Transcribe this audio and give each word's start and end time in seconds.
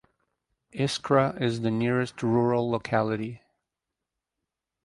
Iskra 0.73 1.39
is 1.39 1.61
the 1.61 1.69
nearest 1.69 2.23
rural 2.23 2.71
locality. 2.71 3.43